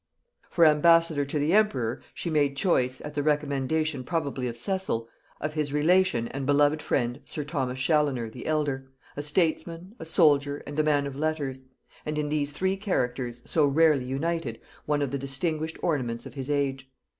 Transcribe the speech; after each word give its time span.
For 0.49 0.65
ambassador 0.65 1.25
to 1.25 1.37
the 1.37 1.53
emperor 1.53 2.01
she 2.15 2.31
made 2.31 2.57
choice, 2.57 3.01
at 3.01 3.13
the 3.13 3.21
recommendation 3.21 4.03
probably 4.03 4.47
of 4.47 4.57
Cecil, 4.57 5.07
of 5.39 5.53
his 5.53 5.71
relation 5.71 6.27
and 6.29 6.47
beloved 6.47 6.81
friend 6.81 7.19
sir 7.23 7.43
Thomas 7.43 7.77
Chaloner 7.77 8.27
the 8.27 8.47
elder, 8.47 8.89
a 9.15 9.21
statesman, 9.21 9.93
a 9.99 10.05
soldier, 10.05 10.63
and 10.65 10.79
a 10.79 10.83
man 10.83 11.05
of 11.05 11.15
letters; 11.15 11.65
and 12.03 12.17
in 12.17 12.29
these 12.29 12.51
three 12.51 12.77
characters, 12.77 13.43
so 13.45 13.63
rarely 13.67 14.05
united, 14.05 14.59
one 14.87 15.03
of 15.03 15.11
the 15.11 15.19
distinguished 15.19 15.77
ornaments 15.83 16.25
of 16.25 16.33
his 16.33 16.49
age. 16.49 16.89